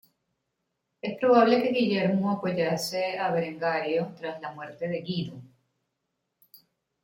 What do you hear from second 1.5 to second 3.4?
que Guillermo apoyase a